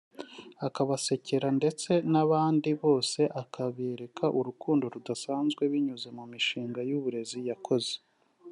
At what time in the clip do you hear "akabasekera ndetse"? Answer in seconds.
0.67-1.91